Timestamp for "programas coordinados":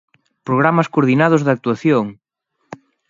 0.47-1.41